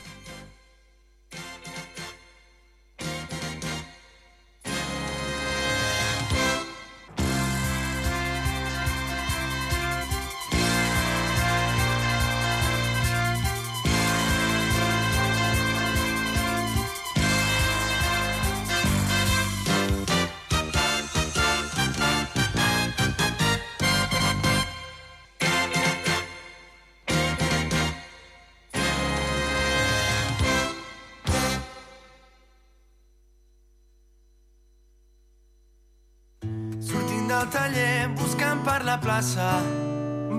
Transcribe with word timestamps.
Del 37.34 37.48
taller, 37.50 38.08
buscant 38.14 38.60
per 38.66 38.80
la 38.86 38.94
plaça, 39.00 39.48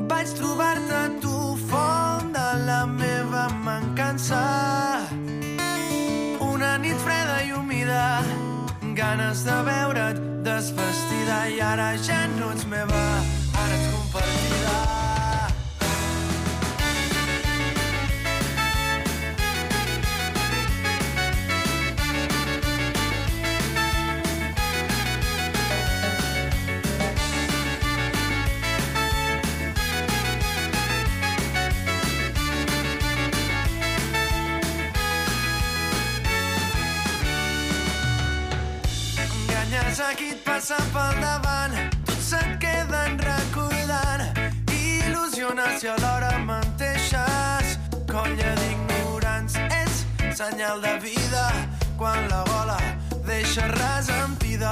vaig 0.10 0.32
trobar-te 0.38 1.02
tu, 1.24 1.34
font 1.70 2.32
de 2.36 2.46
la 2.68 2.86
meva 2.88 3.48
mancança. 3.66 4.44
Una 6.52 6.76
nit 6.84 7.00
freda 7.04 7.42
i 7.48 7.52
humida, 7.58 8.06
ganes 9.02 9.44
de 9.48 9.58
veure't 9.68 10.24
desvestida 10.48 11.42
i 11.58 11.60
ara 11.74 11.92
ja 12.08 12.22
no 12.38 12.54
ets 12.56 12.70
meva, 12.72 13.06
ara 13.66 13.76
ets 13.76 13.92
compartida. 13.98 15.15
Enganyes 39.96 40.12
a 40.12 40.16
qui 40.18 40.30
et 40.32 40.44
passa 40.44 40.76
pel 40.92 41.22
davant, 41.22 41.76
tots 42.04 42.26
se't 42.28 42.58
queden 42.60 43.16
recordant. 43.24 44.24
Il·lusiones 44.76 45.86
i 45.86 45.88
alhora 45.88 46.34
menteixes, 46.44 47.78
colla 48.12 48.52
d'ignorants. 48.60 49.56
És 49.80 50.04
senyal 50.36 50.84
de 50.84 50.98
vida 51.00 51.48
quan 51.96 52.28
la 52.28 52.44
gola 52.52 52.80
deixa 53.24 53.72
res 53.72 54.12
empida. 54.20 54.56